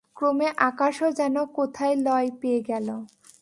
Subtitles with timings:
[0.17, 2.87] ক্রমে আকাশও যেন কোথায় লয় পেয়ে গেল।